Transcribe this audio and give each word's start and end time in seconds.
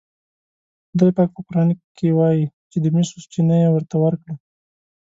خدای 0.89 1.11
پاک 1.17 1.29
په 1.35 1.41
قرآن 1.47 1.69
کې 1.97 2.07
وایي 2.17 2.43
چې 2.71 2.77
د 2.81 2.85
مسو 2.93 3.17
چینه 3.31 3.55
یې 3.63 3.69
ورته 3.71 3.95
ورکړه. 3.99 4.35